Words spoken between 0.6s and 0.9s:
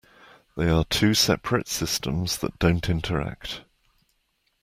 are